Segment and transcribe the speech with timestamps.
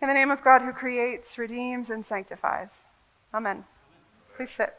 [0.00, 2.84] In the name of God who creates, redeems, and sanctifies.
[3.34, 3.64] Amen.
[4.36, 4.74] Please sit.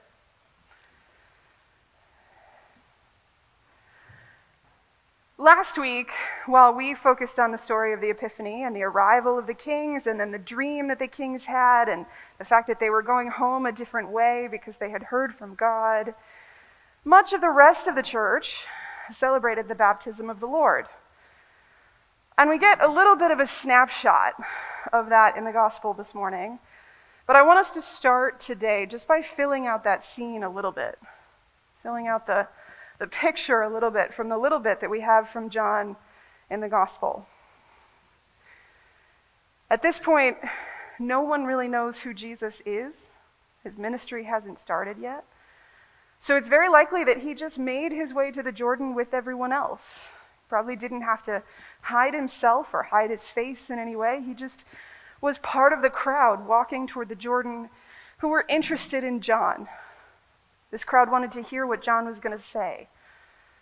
[5.38, 6.12] Last week,
[6.46, 10.08] while we focused on the story of the Epiphany and the arrival of the kings,
[10.08, 12.06] and then the dream that the kings had, and
[12.38, 15.56] the fact that they were going home a different way because they had heard from
[15.56, 16.14] God,
[17.06, 18.66] much of the rest of the church
[19.12, 20.88] celebrated the baptism of the Lord.
[22.40, 24.34] And we get a little bit of a snapshot
[24.94, 26.60] of that in the gospel this morning.
[27.28, 30.72] But I want us to start today just by filling out that scene a little
[30.72, 30.98] bit,
[31.84, 32.48] filling out the
[32.98, 35.98] the picture a little bit from the little bit that we have from John
[36.50, 37.28] in the gospel.
[39.70, 40.38] At this point,
[40.98, 43.10] no one really knows who Jesus is.
[43.66, 45.26] His ministry hasn't started yet.
[46.20, 49.52] So it's very likely that he just made his way to the Jordan with everyone
[49.52, 50.08] else.
[50.50, 51.44] Probably didn't have to
[51.82, 54.22] hide himself or hide his face in any way.
[54.26, 54.66] He just
[55.22, 57.70] was part of the crowd walking toward the Jordan
[58.20, 59.68] who were interested in John,
[60.72, 62.90] this crowd wanted to hear what John was going to say.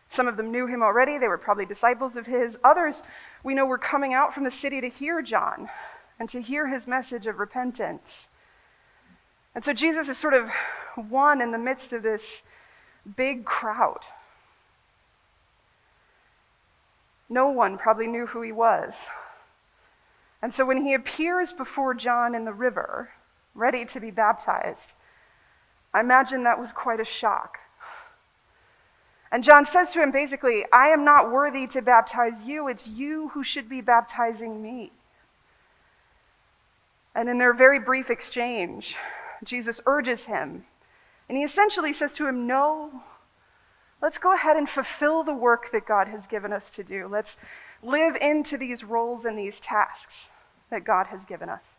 [0.09, 2.58] Some of them knew him already, they were probably disciples of his.
[2.63, 3.03] Others,
[3.43, 5.69] we know, were coming out from the city to hear John
[6.19, 8.30] and to hear his message of repentance.
[9.53, 10.49] And so Jesus is sort of
[10.95, 12.41] one in the midst of this
[13.15, 13.99] big crowd.
[17.30, 19.08] No one probably knew who he was.
[20.42, 23.09] And so when he appears before John in the river,
[23.53, 24.94] ready to be baptized,
[25.94, 27.58] I imagine that was quite a shock.
[29.31, 32.67] And John says to him basically, I am not worthy to baptize you.
[32.67, 34.92] It's you who should be baptizing me.
[37.14, 38.95] And in their very brief exchange,
[39.44, 40.66] Jesus urges him.
[41.28, 43.03] And he essentially says to him, No,
[44.01, 47.07] let's go ahead and fulfill the work that God has given us to do.
[47.07, 47.37] Let's
[47.81, 50.29] live into these roles and these tasks
[50.69, 51.75] that God has given us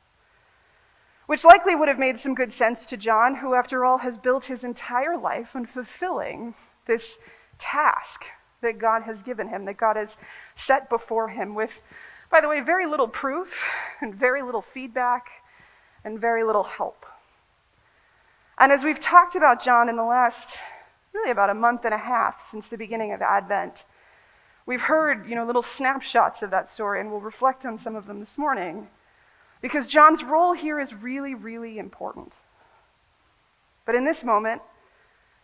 [1.28, 4.46] which likely would have made some good sense to John, who, after all, has built
[4.46, 6.55] his entire life on fulfilling
[6.86, 7.19] this
[7.58, 8.24] task
[8.62, 10.17] that God has given him, that God has
[10.57, 11.83] set before him, with,
[12.30, 13.62] by the way, very little proof
[14.01, 15.28] and very little feedback
[16.02, 17.05] and very little help.
[18.57, 20.57] And as we've talked about John in the last,
[21.13, 23.85] really about a month and a half since the beginning of Advent,
[24.67, 28.07] we've heard, you know, little snapshots of that story, and we'll reflect on some of
[28.07, 28.89] them this morning.
[29.61, 32.35] Because John's role here is really, really important.
[33.85, 34.63] But in this moment,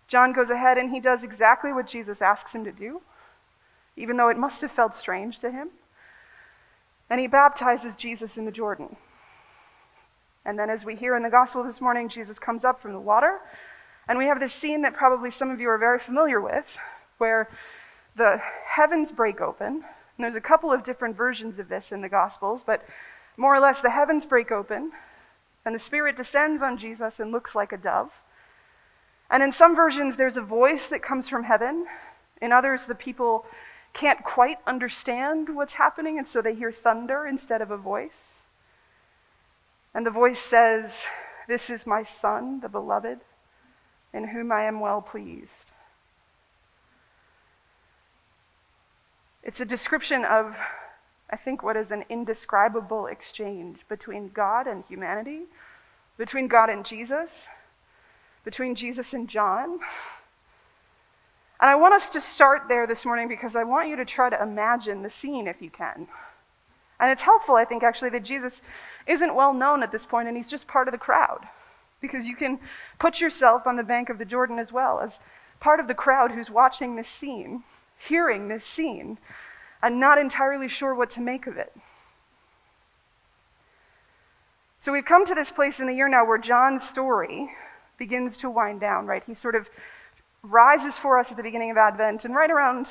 [0.07, 3.01] John goes ahead and he does exactly what Jesus asks him to do,
[3.97, 5.71] even though it must have felt strange to him.
[7.09, 8.97] And he baptizes Jesus in the Jordan.
[10.45, 13.01] And then, as we hear in the gospel this morning, Jesus comes up from the
[13.01, 13.41] water.
[14.09, 16.67] And we have this scene that probably some of you are very familiar with,
[17.19, 17.49] where
[18.17, 19.67] the heavens break open.
[19.77, 22.85] And there's a couple of different versions of this in the gospels, but
[23.37, 24.93] more or less, the heavens break open,
[25.65, 28.13] and the Spirit descends on Jesus and looks like a dove.
[29.31, 31.87] And in some versions, there's a voice that comes from heaven.
[32.41, 33.47] In others, the people
[33.93, 38.43] can't quite understand what's happening, and so they hear thunder instead of a voice.
[39.95, 41.05] And the voice says,
[41.49, 43.21] This is my Son, the beloved,
[44.15, 45.73] in whom I am well pleased.
[49.43, 50.57] It's a description of
[51.31, 55.43] I think, what is an indescribable exchange between God and humanity,
[56.17, 57.49] between God and Jesus,
[58.45, 59.81] between Jesus and John.
[61.61, 64.29] And I want us to start there this morning because I want you to try
[64.29, 66.07] to imagine the scene if you can.
[67.01, 68.63] And it's helpful, I think, actually, that Jesus
[69.07, 71.49] isn't well known at this point and he's just part of the crowd.
[72.07, 72.59] Because you can
[72.99, 75.21] put yourself on the bank of the Jordan as well as
[75.59, 77.65] part of the crowd who's watching this scene,
[77.97, 79.17] hearing this scene,
[79.83, 81.75] and not entirely sure what to make of it.
[84.79, 87.53] So we've come to this place in the year now where John's story
[87.97, 89.23] begins to wind down, right?
[89.27, 89.71] He sort of
[90.43, 92.89] rises for us at the beginning of Advent, and right around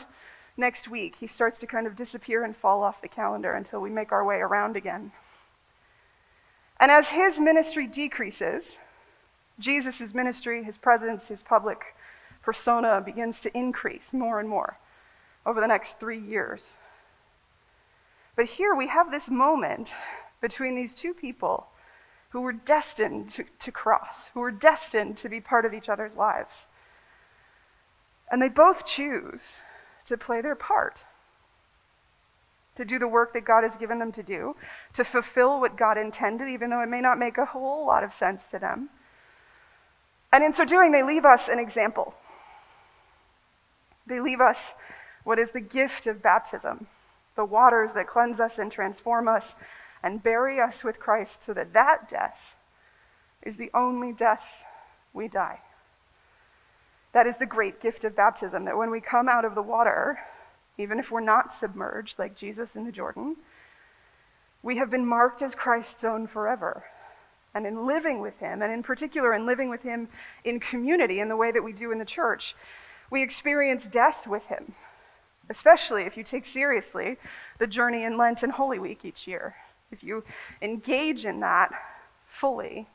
[0.57, 3.91] next week, he starts to kind of disappear and fall off the calendar until we
[3.91, 5.11] make our way around again.
[6.79, 8.79] And as his ministry decreases,
[9.59, 11.95] Jesus' ministry, his presence, his public
[12.41, 14.77] persona begins to increase more and more
[15.45, 16.75] over the next three years.
[18.35, 19.93] But here we have this moment
[20.41, 21.67] between these two people
[22.29, 26.15] who were destined to, to cross, who were destined to be part of each other's
[26.15, 26.67] lives.
[28.31, 29.57] And they both choose
[30.05, 31.01] to play their part,
[32.75, 34.55] to do the work that God has given them to do,
[34.93, 38.13] to fulfill what God intended, even though it may not make a whole lot of
[38.13, 38.89] sense to them.
[40.33, 42.15] And in so doing, they leave us an example.
[44.05, 44.73] They leave us
[45.23, 46.87] what is the gift of baptism
[47.35, 49.55] the waters that cleanse us and transform us,
[50.03, 52.55] and bury us with Christ so that that death
[53.41, 54.43] is the only death
[55.13, 55.59] we die.
[57.13, 60.19] That is the great gift of baptism, that when we come out of the water,
[60.77, 63.37] even if we're not submerged like Jesus in the Jordan,
[64.61, 66.83] we have been marked as Christ's own forever.
[67.55, 70.07] And in living with Him, and in particular in living with Him
[70.43, 72.55] in community in the way that we do in the church,
[73.11, 74.73] we experience death with Him,
[75.49, 77.17] especially if you take seriously
[77.59, 79.55] the journey in Lent and Holy Week each year.
[79.91, 80.23] If you
[80.61, 81.71] engage in that
[82.27, 82.87] fully,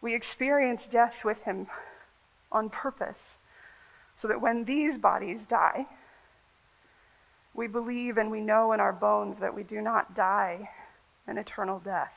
[0.00, 1.66] we experience death with Him
[2.52, 3.38] on purpose,
[4.14, 5.86] so that when these bodies die,
[7.54, 10.70] we believe and we know in our bones that we do not die
[11.26, 12.12] an eternal death,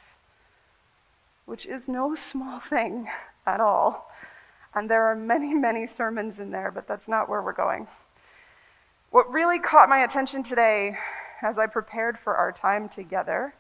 [1.46, 3.08] which is no small thing
[3.46, 4.10] at all.
[4.74, 7.88] And there are many, many sermons in there, but that's not where we're going.
[9.10, 10.98] What really caught my attention today
[11.42, 13.54] as I prepared for our time together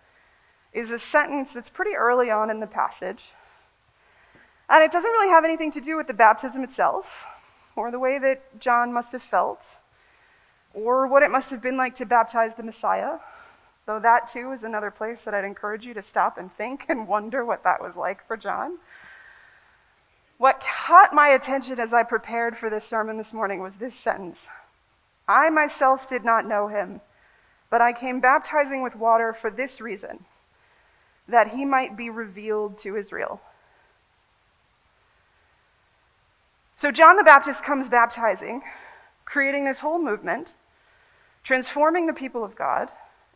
[0.71, 3.33] is a sentence that's pretty early on in the passage.
[4.69, 7.25] And it doesn't really have anything to do with the baptism itself
[7.75, 9.77] or the way that John must have felt
[10.73, 13.17] or what it must have been like to baptize the Messiah,
[13.91, 17.09] though that too is another place that I'd encourage you to stop and think and
[17.09, 18.77] wonder what that was like for John.
[20.37, 24.47] What caught my attention as I prepared for this sermon this morning was this sentence
[25.27, 27.01] I myself did not know him,
[27.69, 30.23] but I came baptizing with water for this reason
[31.27, 33.41] that he might be revealed to Israel.
[36.75, 38.61] So John the Baptist comes baptizing,
[39.25, 40.55] creating this whole movement
[41.43, 42.91] transforming the people of God,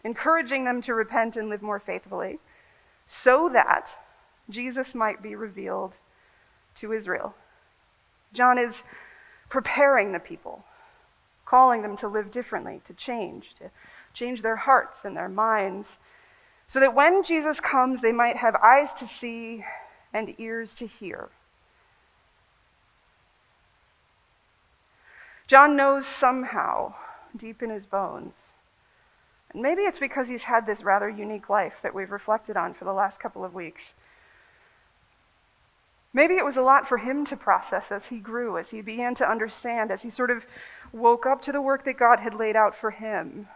[0.06, 2.40] encouraging them to repent and live more faithfully,
[3.08, 3.90] so that
[4.50, 5.96] Jesus might be revealed
[6.76, 7.34] to Israel.
[8.32, 8.84] John is
[9.50, 10.64] preparing the people,
[11.44, 13.72] calling them to live differently, to change, to
[14.14, 15.98] change their hearts and their minds,
[16.68, 19.66] so that when Jesus comes, they might have eyes to see
[20.14, 21.30] and ears to hear.
[25.48, 26.94] John knows somehow
[27.36, 28.55] deep in his bones.
[29.56, 32.94] Maybe it's because he's had this rather unique life that we've reflected on for the
[32.94, 33.94] last couple of weeks.
[36.14, 39.16] Maybe it was a lot for him to process as he grew, as he began
[39.16, 40.46] to understand, as he sort of
[40.92, 43.48] woke up to the work that God had laid out for him.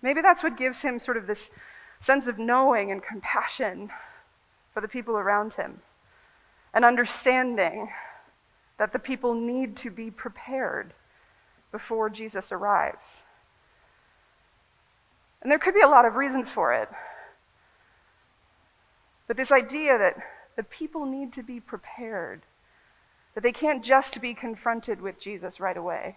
[0.00, 1.50] Maybe that's what gives him sort of this
[2.00, 3.90] sense of knowing and compassion
[4.72, 5.80] for the people around him,
[6.72, 7.90] and understanding
[8.78, 10.94] that the people need to be prepared
[11.72, 13.22] before Jesus arrives.
[15.42, 16.88] And there could be a lot of reasons for it.
[19.26, 20.16] But this idea that
[20.56, 22.42] the people need to be prepared,
[23.34, 26.16] that they can't just be confronted with Jesus right away.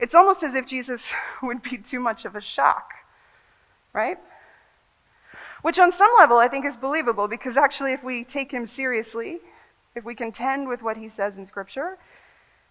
[0.00, 2.92] It's almost as if Jesus would be too much of a shock,
[3.92, 4.18] right?
[5.62, 9.40] Which, on some level, I think is believable because actually, if we take him seriously,
[9.94, 11.98] if we contend with what he says in Scripture,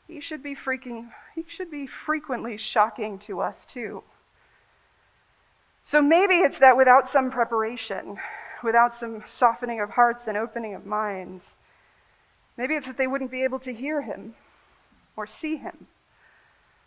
[0.07, 4.03] he should be freaking he should be frequently shocking to us too.
[5.89, 8.19] So maybe it's that without some preparation,
[8.61, 11.55] without some softening of hearts and opening of minds,
[12.55, 14.35] maybe it's that they wouldn't be able to hear him
[15.17, 15.87] or see him,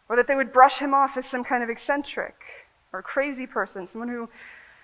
[0.08, 3.88] or that they would brush him off as some kind of eccentric or crazy person,
[3.88, 4.28] someone who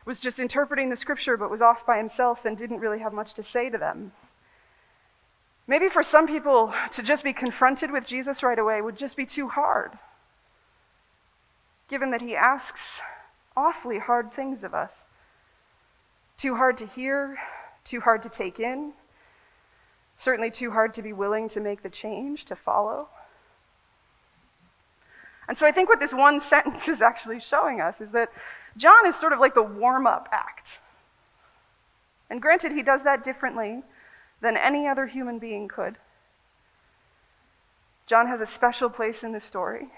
[0.04, 3.34] was just interpreting the scripture but was off by himself and didn't really have much
[3.34, 4.10] to say to them.
[5.68, 9.26] Maybe for some people, to just be confronted with Jesus right away would just be
[9.26, 9.92] too hard,
[11.86, 13.00] given that he asks
[13.58, 15.02] awfully hard things of us.
[16.36, 17.36] Too hard to hear,
[17.84, 18.92] too hard to take in,
[20.16, 23.08] certainly too hard to be willing to make the change, to follow.
[25.48, 28.30] And so I think what this one sentence is actually showing us is that
[28.76, 30.78] John is sort of like the warm up act.
[32.30, 33.82] And granted, he does that differently
[34.40, 35.96] than any other human being could.
[38.06, 39.88] John has a special place in the story.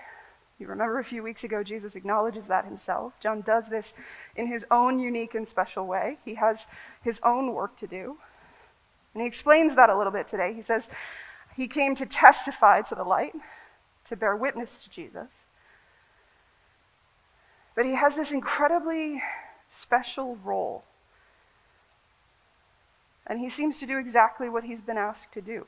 [0.61, 3.15] You remember a few weeks ago, Jesus acknowledges that himself.
[3.19, 3.95] John does this
[4.37, 6.19] in his own unique and special way.
[6.25, 6.67] He has
[7.03, 8.19] his own work to do.
[9.15, 10.53] And he explains that a little bit today.
[10.53, 10.89] He says
[11.57, 13.35] he came to testify to the light,
[14.05, 15.31] to bear witness to Jesus.
[17.75, 19.23] But he has this incredibly
[19.69, 20.85] special role
[23.31, 25.65] and he seems to do exactly what he's been asked to do.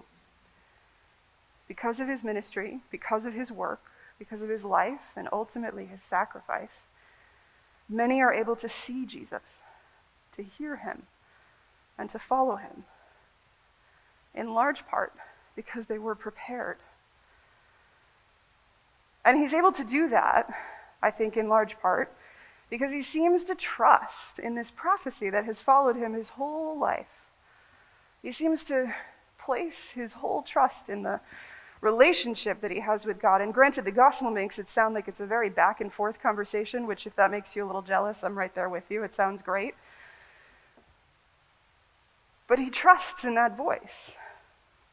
[1.69, 3.81] Because of his ministry, because of his work,
[4.23, 6.87] because of his life, and ultimately his sacrifice,
[7.89, 9.63] many are able to see Jesus,
[10.31, 11.03] to hear him,
[11.99, 12.85] and to follow him.
[14.33, 15.13] In large part
[15.57, 16.79] because they were prepared.
[19.25, 20.49] And he's able to do that,
[21.03, 22.15] I think, in large part,
[22.71, 27.27] because he seems to trust in this prophecy that has followed him his whole life.
[28.23, 28.95] He seems to
[29.37, 31.19] place his whole trust in the
[31.83, 33.43] relationship that he has with God.
[33.43, 36.87] And granted, the gospel makes it sound like it's a very back and forth conversation,
[36.87, 39.03] which, if that makes you a little jealous, I'm right there with you.
[39.03, 39.75] It sounds great.
[42.49, 44.17] But he trusts in that voice.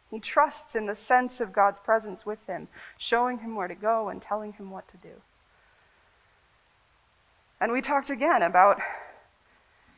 [0.09, 2.67] He trusts in the sense of God's presence with him,
[2.97, 5.21] showing him where to go and telling him what to do.
[7.61, 8.81] And we talked again about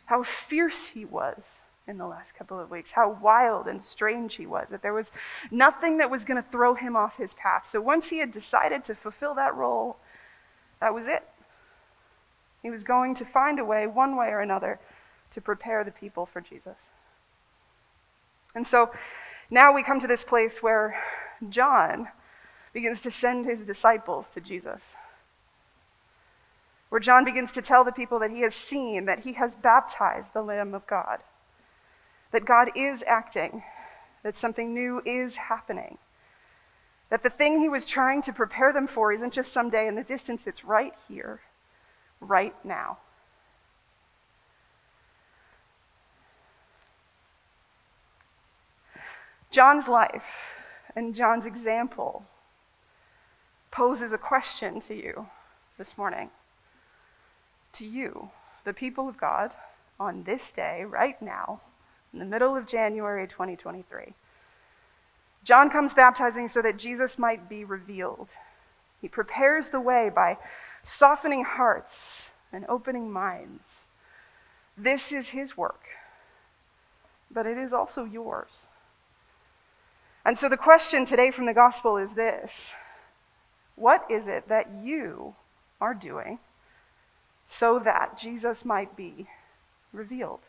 [0.07, 4.45] how fierce he was in the last couple of weeks, how wild and strange he
[4.45, 5.11] was, that there was
[5.49, 7.67] nothing that was going to throw him off his path.
[7.67, 9.97] So once he had decided to fulfill that role,
[10.79, 11.27] that was it.
[12.61, 14.79] He was going to find a way, one way or another,
[15.31, 16.77] to prepare the people for Jesus.
[18.53, 18.91] And so
[19.49, 21.01] now we come to this place where
[21.49, 22.09] John
[22.73, 24.95] begins to send his disciples to Jesus
[26.91, 30.33] where John begins to tell the people that he has seen, that he has baptized
[30.33, 31.23] the Lamb of God,
[32.31, 33.63] that God is acting,
[34.23, 35.97] that something new is happening,
[37.09, 40.03] that the thing he was trying to prepare them for isn't just someday in the
[40.03, 41.41] distance, it's right here,
[42.19, 42.97] right now.
[49.49, 50.23] John's life
[50.95, 52.25] and John's example
[53.69, 55.27] poses a question to you
[55.77, 56.29] this morning
[57.73, 58.29] to you,
[58.63, 59.53] the people of God,
[59.99, 61.61] on this day, right now,
[62.13, 64.13] in the middle of January 2023.
[65.43, 68.29] John comes baptizing so that Jesus might be revealed.
[69.01, 70.37] He prepares the way by
[70.83, 73.87] softening hearts and opening minds.
[74.77, 75.85] This is his work,
[77.31, 78.67] but it is also yours.
[80.23, 82.73] And so the question today from the gospel is this
[83.75, 85.35] What is it that you
[85.81, 86.39] are doing
[87.47, 89.27] so that Jesus might be
[89.91, 90.39] revealed.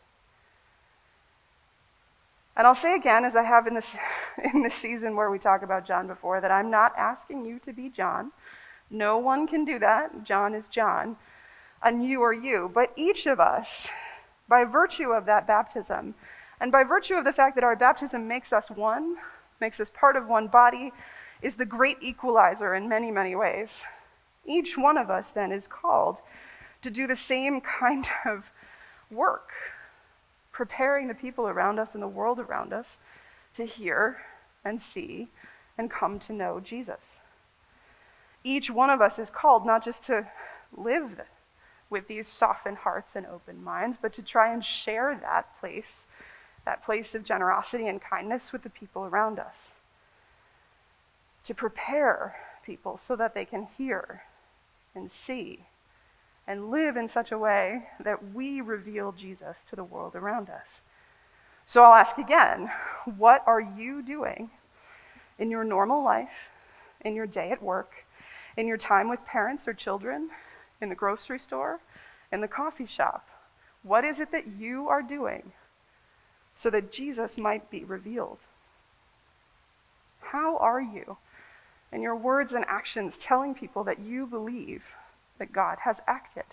[2.56, 3.96] And I'll say again, as I have in this,
[4.54, 7.72] in this season where we talk about John before, that I'm not asking you to
[7.72, 8.32] be John.
[8.90, 10.24] No one can do that.
[10.24, 11.16] John is John,
[11.82, 12.70] and you are you.
[12.72, 13.88] But each of us,
[14.48, 16.14] by virtue of that baptism,
[16.60, 19.16] and by virtue of the fact that our baptism makes us one,
[19.60, 20.92] makes us part of one body,
[21.40, 23.82] is the great equalizer in many, many ways.
[24.44, 26.20] Each one of us then is called
[26.82, 28.50] to do the same kind of
[29.10, 29.50] work,
[30.52, 32.98] preparing the people around us and the world around us
[33.54, 34.18] to hear
[34.64, 35.28] and see
[35.76, 37.16] and come to know Jesus.
[38.44, 40.28] Each one of us is called not just to
[40.76, 41.20] live
[41.90, 46.06] with these softened hearts and open minds, but to try and share that place,
[46.64, 49.72] that place of generosity and kindness with the people around us.
[51.44, 54.22] To prepare people so that they can hear
[54.94, 55.66] and see
[56.46, 60.82] and live in such a way that we reveal Jesus to the world around us.
[61.66, 62.70] So I'll ask again
[63.16, 64.50] what are you doing
[65.38, 66.50] in your normal life,
[67.00, 68.04] in your day at work,
[68.56, 70.30] in your time with parents or children,
[70.80, 71.80] in the grocery store,
[72.30, 73.28] in the coffee shop?
[73.82, 75.52] What is it that you are doing
[76.54, 78.46] so that Jesus might be revealed?
[80.20, 81.16] How are you
[81.92, 84.82] in your words and actions telling people that you believe
[85.42, 86.44] that God has acted.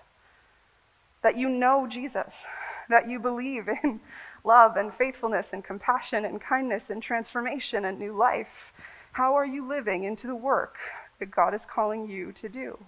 [1.22, 2.48] That you know Jesus,
[2.90, 4.00] that you believe in
[4.44, 8.74] love and faithfulness and compassion and kindness and transformation and new life.
[9.12, 10.78] How are you living into the work
[11.20, 12.80] that God is calling you to do?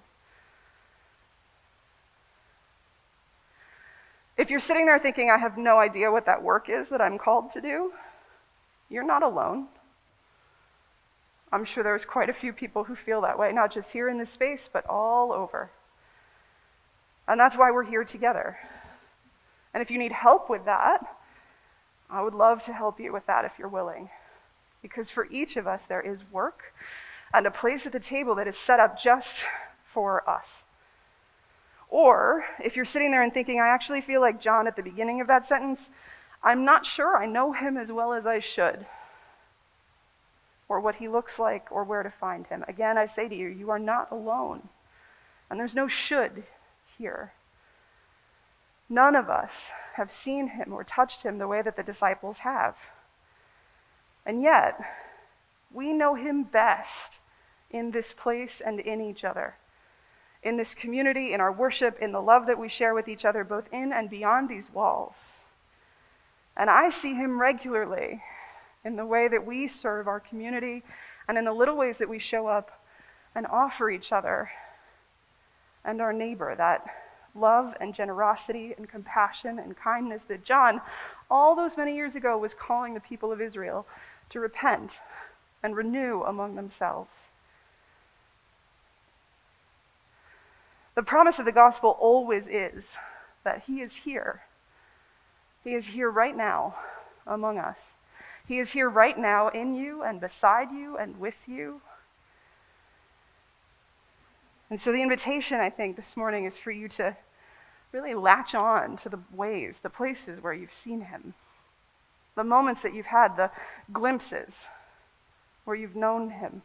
[4.40, 7.20] If you're sitting there thinking, I have no idea what that work is that I'm
[7.20, 7.94] called to do,
[8.90, 9.68] you're not alone.
[11.52, 14.18] I'm sure there's quite a few people who feel that way, not just here in
[14.18, 15.70] this space, but all over.
[17.28, 18.58] And that's why we're here together.
[19.74, 21.06] And if you need help with that,
[22.10, 24.10] I would love to help you with that if you're willing.
[24.82, 26.74] Because for each of us, there is work
[27.34, 29.46] and a place at the table that is set up just
[29.86, 30.66] for us.
[31.90, 35.22] Or if you're sitting there and thinking, I actually feel like John at the beginning
[35.22, 35.90] of that sentence,
[36.44, 38.86] I'm not sure I know him as well as I should,
[40.68, 42.64] or what he looks like, or where to find him.
[42.68, 44.70] Again, I say to you, you are not alone.
[45.50, 46.44] And there's no should
[47.02, 47.34] here.
[48.88, 52.78] None of us have seen him or touched him the way that the disciples have.
[54.26, 54.80] And yet,
[55.74, 57.20] we know him best
[57.72, 59.56] in this place and in each other.
[60.44, 63.44] In this community, in our worship, in the love that we share with each other,
[63.44, 65.46] both in and beyond these walls.
[66.56, 68.22] And I see him regularly
[68.84, 70.84] in the way that we serve our community
[71.28, 72.84] and in the little ways that we show up
[73.34, 74.52] and offer each other
[75.84, 76.86] and our neighbor that
[77.34, 80.82] love and generosity and compassion and kindness that John,
[81.30, 83.88] all those many years ago, was calling the people of Israel
[84.30, 85.00] to repent
[85.64, 87.14] and renew among themselves.
[90.96, 92.98] The promise of the gospel always is
[93.44, 94.42] that He is here.
[95.64, 96.76] He is here right now
[97.26, 97.94] among us.
[98.48, 101.82] He is here right now in you and beside you and with you.
[104.72, 107.18] And so the invitation, I think, this morning is for you to
[107.92, 111.34] really latch on to the ways, the places where you've seen Him,
[112.36, 113.52] the moments that you've had, the
[113.92, 114.68] glimpses
[115.66, 116.62] where you've known Him,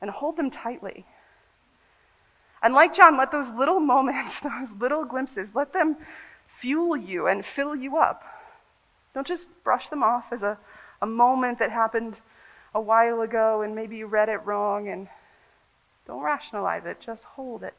[0.00, 1.04] and hold them tightly.
[2.62, 5.96] And like John, let those little moments, those little glimpses, let them
[6.46, 8.22] fuel you and fill you up.
[9.12, 10.56] Don't just brush them off as a,
[11.02, 12.20] a moment that happened
[12.76, 15.08] a while ago and maybe you read it wrong and
[16.06, 17.74] don't rationalize it, just hold it.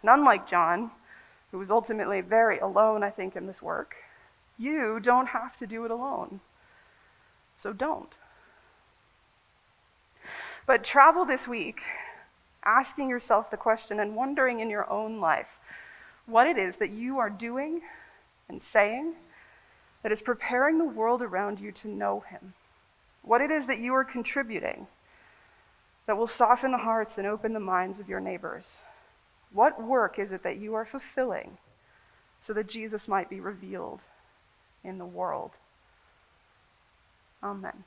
[0.00, 0.90] And unlike John,
[1.50, 3.96] who was ultimately very alone, I think, in this work,
[4.58, 6.40] you don't have to do it alone.
[7.56, 8.12] So don't.
[10.66, 11.80] But travel this week
[12.64, 15.58] asking yourself the question and wondering in your own life
[16.26, 17.80] what it is that you are doing
[18.48, 19.14] and saying
[20.02, 22.54] that is preparing the world around you to know Him.
[23.22, 24.86] What it is that you are contributing
[26.06, 28.78] that will soften the hearts and open the minds of your neighbors.
[29.52, 31.58] What work is it that you are fulfilling
[32.40, 34.00] so that Jesus might be revealed
[34.82, 35.52] in the world?
[37.42, 37.84] Amen.